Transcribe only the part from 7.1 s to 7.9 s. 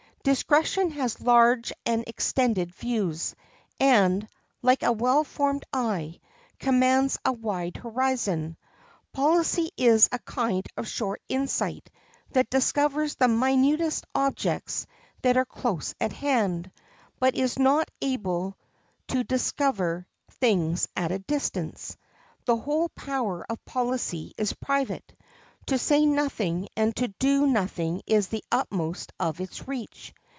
a wide